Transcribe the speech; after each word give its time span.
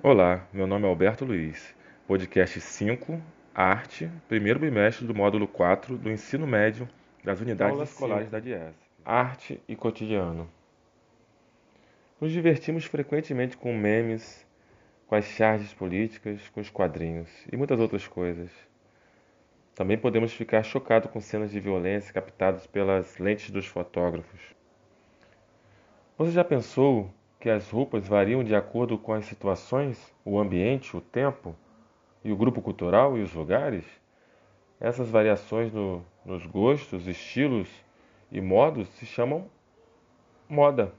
Olá, 0.00 0.46
meu 0.52 0.64
nome 0.64 0.84
é 0.86 0.88
Alberto 0.88 1.24
Luiz, 1.24 1.74
podcast 2.06 2.60
5, 2.60 3.20
Arte, 3.52 4.08
primeiro 4.28 4.60
bimestre 4.60 5.04
do 5.04 5.12
módulo 5.12 5.48
4 5.48 5.98
do 5.98 6.08
ensino 6.08 6.46
médio 6.46 6.88
das 7.24 7.40
unidades 7.40 7.80
escolares 7.80 8.30
da 8.30 8.38
DIES. 8.38 8.76
Arte 9.04 9.60
e 9.66 9.74
cotidiano. 9.74 10.48
Nos 12.20 12.30
divertimos 12.30 12.84
frequentemente 12.84 13.56
com 13.56 13.76
memes, 13.76 14.46
com 15.08 15.16
as 15.16 15.24
charges 15.24 15.74
políticas, 15.74 16.48
com 16.50 16.60
os 16.60 16.70
quadrinhos 16.70 17.28
e 17.50 17.56
muitas 17.56 17.80
outras 17.80 18.06
coisas. 18.06 18.52
Também 19.74 19.98
podemos 19.98 20.32
ficar 20.32 20.62
chocados 20.62 21.10
com 21.10 21.20
cenas 21.20 21.50
de 21.50 21.58
violência 21.58 22.14
captadas 22.14 22.68
pelas 22.68 23.18
lentes 23.18 23.50
dos 23.50 23.66
fotógrafos. 23.66 24.54
Você 26.16 26.30
já 26.30 26.44
pensou 26.44 27.12
que 27.40 27.48
as 27.48 27.70
roupas 27.70 28.06
variam 28.06 28.42
de 28.42 28.54
acordo 28.54 28.98
com 28.98 29.12
as 29.12 29.24
situações, 29.24 30.12
o 30.24 30.38
ambiente, 30.38 30.96
o 30.96 31.00
tempo 31.00 31.54
e 32.24 32.32
o 32.32 32.36
grupo 32.36 32.60
cultural 32.60 33.16
e 33.16 33.22
os 33.22 33.32
lugares? 33.32 33.84
Essas 34.80 35.08
variações 35.08 35.72
no, 35.72 36.04
nos 36.24 36.44
gostos, 36.46 37.06
estilos 37.06 37.68
e 38.30 38.40
modos 38.40 38.88
se 38.90 39.06
chamam 39.06 39.46
moda. 40.48 40.92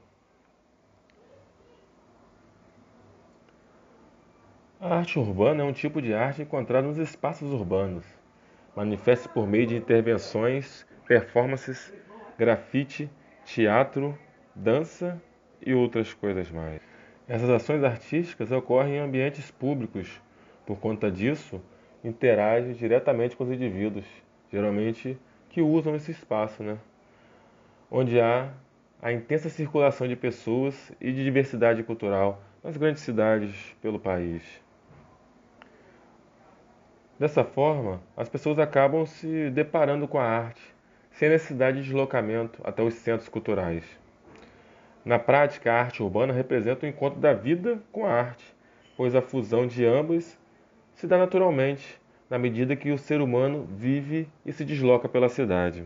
A 4.80 4.96
arte 4.96 5.18
urbana 5.18 5.62
é 5.62 5.66
um 5.66 5.74
tipo 5.74 6.00
de 6.00 6.14
arte 6.14 6.40
encontrado 6.40 6.86
nos 6.86 6.96
espaços 6.96 7.52
urbanos. 7.52 8.06
Manifesta-se 8.74 9.28
por 9.28 9.46
meio 9.46 9.66
de 9.66 9.76
intervenções, 9.76 10.86
performances, 11.06 11.92
grafite, 12.38 13.10
teatro, 13.44 14.18
dança 14.54 15.20
e 15.64 15.74
outras 15.74 16.12
coisas 16.14 16.50
mais. 16.50 16.80
Essas 17.28 17.50
ações 17.50 17.84
artísticas 17.84 18.50
ocorrem 18.50 18.96
em 18.96 18.98
ambientes 18.98 19.50
públicos. 19.50 20.20
Por 20.66 20.78
conta 20.78 21.10
disso, 21.10 21.60
interage 22.02 22.74
diretamente 22.74 23.36
com 23.36 23.44
os 23.44 23.50
indivíduos, 23.50 24.04
geralmente 24.50 25.18
que 25.48 25.60
usam 25.60 25.94
esse 25.94 26.10
espaço, 26.10 26.62
né? 26.62 26.78
onde 27.90 28.20
há 28.20 28.50
a 29.02 29.12
intensa 29.12 29.48
circulação 29.48 30.06
de 30.06 30.14
pessoas 30.14 30.92
e 31.00 31.12
de 31.12 31.24
diversidade 31.24 31.82
cultural 31.82 32.42
nas 32.62 32.76
grandes 32.76 33.02
cidades 33.02 33.74
pelo 33.80 33.98
país. 33.98 34.42
Dessa 37.18 37.44
forma, 37.44 38.00
as 38.16 38.28
pessoas 38.28 38.58
acabam 38.58 39.04
se 39.04 39.50
deparando 39.50 40.06
com 40.08 40.18
a 40.18 40.24
arte, 40.24 40.62
sem 41.10 41.28
necessidade 41.28 41.78
de 41.78 41.84
deslocamento 41.84 42.60
até 42.64 42.82
os 42.82 42.94
centros 42.94 43.28
culturais. 43.28 43.84
Na 45.10 45.18
prática, 45.18 45.72
a 45.72 45.80
arte 45.80 46.04
urbana 46.04 46.32
representa 46.32 46.86
o 46.86 46.88
encontro 46.88 47.18
da 47.18 47.32
vida 47.32 47.82
com 47.90 48.06
a 48.06 48.12
arte, 48.12 48.44
pois 48.96 49.12
a 49.16 49.20
fusão 49.20 49.66
de 49.66 49.84
ambas 49.84 50.38
se 50.94 51.04
dá 51.04 51.18
naturalmente 51.18 52.00
na 52.30 52.38
medida 52.38 52.76
que 52.76 52.92
o 52.92 52.96
ser 52.96 53.20
humano 53.20 53.66
vive 53.76 54.28
e 54.46 54.52
se 54.52 54.64
desloca 54.64 55.08
pela 55.08 55.28
cidade. 55.28 55.84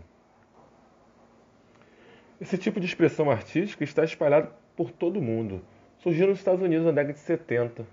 Esse 2.39 2.59
tipo 2.59 2.79
de 2.79 2.85
expressão 2.85 3.31
artística 3.31 3.83
está 3.83 4.05
espalhado 4.05 4.51
por 4.77 4.91
todo 4.91 5.19
o 5.19 5.23
mundo. 5.23 5.63
Surgiu 6.01 6.27
nos 6.27 6.37
Estados 6.37 6.61
Unidos 6.61 6.85
na 6.85 6.93
década 6.93 7.15
de 7.15 7.21
70 7.21 7.87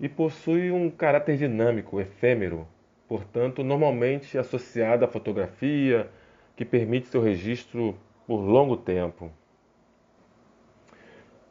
e 0.00 0.08
possui 0.08 0.70
um 0.70 0.88
caráter 0.88 1.36
dinâmico, 1.36 2.00
efêmero, 2.00 2.66
portanto, 3.06 3.62
normalmente 3.62 4.38
associado 4.38 5.04
à 5.04 5.08
fotografia, 5.08 6.08
que 6.56 6.64
permite 6.64 7.08
seu 7.08 7.20
registro 7.20 7.94
por 8.26 8.38
longo 8.38 8.78
tempo. 8.78 9.30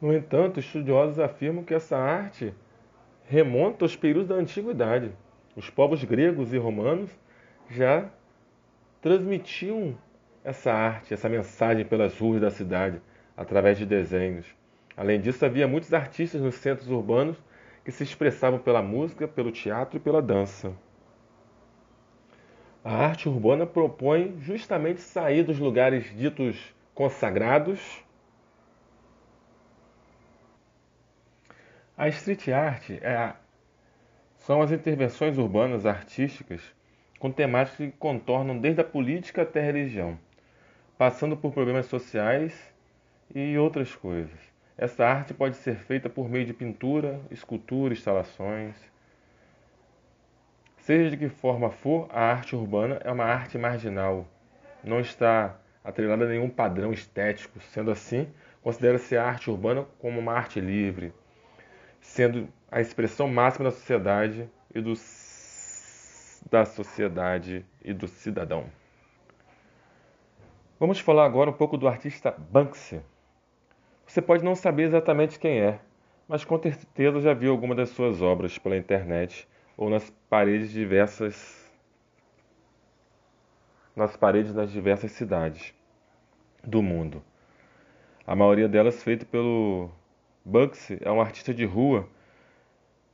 No 0.00 0.14
entanto, 0.14 0.60
estudiosos 0.60 1.18
afirmam 1.18 1.64
que 1.64 1.74
essa 1.74 1.96
arte 1.96 2.54
remonta 3.26 3.84
aos 3.84 3.96
períodos 3.96 4.28
da 4.28 4.36
antiguidade. 4.36 5.12
Os 5.56 5.68
povos 5.68 6.04
gregos 6.04 6.52
e 6.52 6.58
romanos 6.58 7.10
já 7.68 8.08
transmitiam 9.02 9.96
essa 10.44 10.72
arte, 10.72 11.12
essa 11.12 11.28
mensagem 11.28 11.84
pelas 11.84 12.16
ruas 12.18 12.40
da 12.40 12.50
cidade, 12.50 13.02
através 13.36 13.76
de 13.76 13.84
desenhos. 13.84 14.46
Além 14.96 15.20
disso, 15.20 15.44
havia 15.44 15.66
muitos 15.66 15.92
artistas 15.92 16.40
nos 16.40 16.54
centros 16.54 16.88
urbanos 16.88 17.36
que 17.84 17.90
se 17.90 18.04
expressavam 18.04 18.58
pela 18.58 18.82
música, 18.82 19.26
pelo 19.26 19.50
teatro 19.50 19.96
e 19.96 20.00
pela 20.00 20.22
dança. 20.22 20.72
A 22.84 22.94
arte 22.94 23.28
urbana 23.28 23.66
propõe 23.66 24.36
justamente 24.40 25.00
sair 25.00 25.42
dos 25.42 25.58
lugares 25.58 26.16
ditos 26.16 26.74
consagrados 26.94 28.04
A 32.00 32.06
street 32.06 32.46
art 32.50 32.90
é 33.02 33.12
a... 33.12 33.34
são 34.36 34.62
as 34.62 34.70
intervenções 34.70 35.36
urbanas 35.36 35.84
artísticas 35.84 36.62
com 37.18 37.28
temáticas 37.28 37.88
que 37.90 37.98
contornam 37.98 38.56
desde 38.56 38.80
a 38.80 38.84
política 38.84 39.42
até 39.42 39.58
a 39.58 39.64
religião, 39.64 40.16
passando 40.96 41.36
por 41.36 41.52
problemas 41.52 41.86
sociais 41.86 42.54
e 43.34 43.58
outras 43.58 43.96
coisas. 43.96 44.38
Essa 44.76 45.04
arte 45.04 45.34
pode 45.34 45.56
ser 45.56 45.74
feita 45.74 46.08
por 46.08 46.28
meio 46.28 46.46
de 46.46 46.54
pintura, 46.54 47.20
escultura, 47.32 47.92
instalações. 47.92 48.76
Seja 50.76 51.10
de 51.10 51.16
que 51.16 51.28
forma 51.28 51.68
for, 51.68 52.06
a 52.12 52.30
arte 52.30 52.54
urbana 52.54 53.00
é 53.02 53.10
uma 53.10 53.24
arte 53.24 53.58
marginal. 53.58 54.24
Não 54.84 55.00
está 55.00 55.58
atrelada 55.82 56.26
a 56.26 56.28
nenhum 56.28 56.48
padrão 56.48 56.92
estético. 56.92 57.58
Sendo 57.58 57.90
assim, 57.90 58.28
considera-se 58.62 59.16
a 59.16 59.24
arte 59.24 59.50
urbana 59.50 59.84
como 59.98 60.20
uma 60.20 60.34
arte 60.34 60.60
livre, 60.60 61.12
sendo 62.08 62.48
a 62.70 62.80
expressão 62.80 63.28
máxima 63.28 63.66
da 63.66 63.70
sociedade 63.70 64.48
e 64.74 64.80
do, 64.80 64.94
da 66.50 66.64
sociedade 66.64 67.64
e 67.84 67.92
do 67.92 68.08
cidadão. 68.08 68.64
Vamos 70.80 71.00
falar 71.00 71.26
agora 71.26 71.50
um 71.50 71.52
pouco 71.52 71.76
do 71.76 71.86
artista 71.86 72.30
Banksy. 72.30 73.00
Você 74.06 74.22
pode 74.22 74.42
não 74.42 74.54
saber 74.54 74.84
exatamente 74.84 75.38
quem 75.38 75.60
é, 75.60 75.80
mas 76.26 76.44
com 76.44 76.60
certeza 76.60 77.20
já 77.20 77.34
viu 77.34 77.52
alguma 77.52 77.74
das 77.74 77.90
suas 77.90 78.22
obras 78.22 78.56
pela 78.56 78.76
internet 78.76 79.46
ou 79.76 79.90
nas 79.90 80.10
paredes 80.30 80.70
diversas 80.70 81.68
nas 83.94 84.16
paredes 84.16 84.54
das 84.54 84.70
diversas 84.70 85.10
cidades 85.10 85.74
do 86.62 86.80
mundo. 86.80 87.22
A 88.26 88.34
maioria 88.36 88.68
delas 88.68 89.02
feita 89.02 89.26
pelo 89.26 89.90
Banksy 90.48 90.98
é 91.02 91.12
um 91.12 91.20
artista 91.20 91.52
de 91.52 91.66
rua 91.66 92.08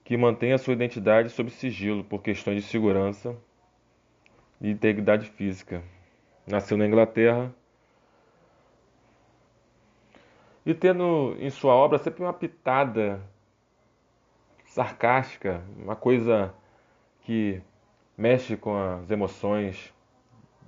que 0.04 0.16
mantém 0.16 0.52
a 0.52 0.58
sua 0.58 0.72
identidade 0.72 1.30
sob 1.30 1.50
sigilo 1.50 2.04
por 2.04 2.22
questões 2.22 2.62
de 2.62 2.70
segurança 2.70 3.36
e 4.60 4.70
integridade 4.70 5.28
física. 5.30 5.82
Nasceu 6.46 6.76
na 6.76 6.86
Inglaterra 6.86 7.52
e 10.64 10.72
tendo 10.72 11.34
em 11.40 11.50
sua 11.50 11.74
obra 11.74 11.98
sempre 11.98 12.22
uma 12.22 12.32
pitada 12.32 13.20
sarcástica, 14.66 15.60
uma 15.76 15.96
coisa 15.96 16.54
que 17.22 17.60
mexe 18.16 18.56
com 18.56 18.76
as 18.76 19.10
emoções 19.10 19.92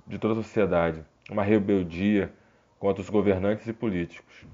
de 0.05 0.19
toda 0.19 0.33
a 0.33 0.43
sociedade, 0.43 1.05
uma 1.31 1.43
rebeldia 1.43 2.33
contra 2.77 3.01
os 3.01 3.09
governantes 3.09 3.65
e 3.67 3.73
políticos. 3.73 4.45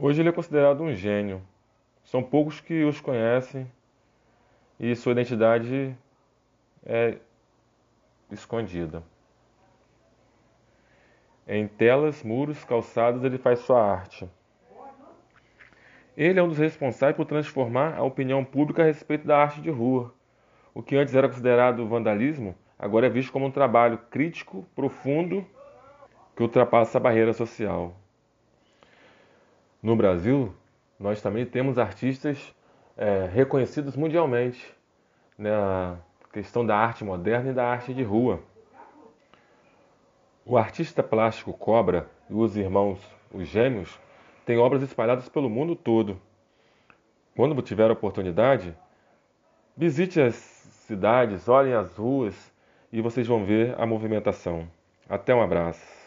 Hoje 0.00 0.22
ele 0.22 0.28
é 0.28 0.32
considerado 0.32 0.80
um 0.80 0.94
gênio. 0.94 1.42
São 2.04 2.22
poucos 2.22 2.60
que 2.60 2.84
os 2.84 3.00
conhecem 3.00 3.68
e 4.78 4.94
sua 4.94 5.10
identidade 5.10 5.92
é 6.86 7.18
escondida. 8.30 9.02
Em 11.48 11.66
telas, 11.66 12.22
muros, 12.22 12.62
calçados, 12.62 13.24
ele 13.24 13.38
faz 13.38 13.58
sua 13.58 13.82
arte. 13.82 14.30
Ele 16.16 16.38
é 16.38 16.42
um 16.44 16.48
dos 16.48 16.58
responsáveis 16.58 17.16
por 17.16 17.26
transformar 17.26 17.96
a 17.96 18.04
opinião 18.04 18.44
pública 18.44 18.82
a 18.82 18.86
respeito 18.86 19.26
da 19.26 19.36
arte 19.36 19.60
de 19.60 19.70
rua. 19.70 20.14
O 20.72 20.80
que 20.80 20.94
antes 20.94 21.16
era 21.16 21.28
considerado 21.28 21.88
vandalismo, 21.88 22.54
agora 22.78 23.06
é 23.06 23.10
visto 23.10 23.32
como 23.32 23.46
um 23.46 23.50
trabalho 23.50 23.98
crítico, 24.10 24.64
profundo, 24.76 25.44
que 26.36 26.42
ultrapassa 26.42 26.98
a 26.98 27.00
barreira 27.00 27.32
social. 27.32 27.96
No 29.82 29.94
Brasil, 29.94 30.52
nós 30.98 31.22
também 31.22 31.46
temos 31.46 31.78
artistas 31.78 32.54
é, 32.96 33.26
reconhecidos 33.32 33.94
mundialmente 33.94 34.74
na 35.36 35.96
questão 36.32 36.66
da 36.66 36.76
arte 36.76 37.04
moderna 37.04 37.50
e 37.50 37.54
da 37.54 37.64
arte 37.64 37.94
de 37.94 38.02
rua. 38.02 38.40
O 40.44 40.56
artista 40.56 41.02
plástico 41.02 41.52
Cobra 41.52 42.10
e 42.28 42.34
os 42.34 42.56
irmãos, 42.56 42.98
os 43.32 43.46
gêmeos, 43.46 43.98
têm 44.44 44.58
obras 44.58 44.82
espalhadas 44.82 45.28
pelo 45.28 45.48
mundo 45.48 45.76
todo. 45.76 46.20
Quando 47.36 47.60
tiver 47.62 47.88
a 47.88 47.92
oportunidade, 47.92 48.76
visite 49.76 50.20
as 50.20 50.34
cidades, 50.34 51.48
olhem 51.48 51.74
as 51.74 51.96
ruas 51.96 52.52
e 52.92 53.00
vocês 53.00 53.28
vão 53.28 53.44
ver 53.44 53.80
a 53.80 53.86
movimentação. 53.86 54.68
Até 55.08 55.32
um 55.34 55.42
abraço. 55.42 55.97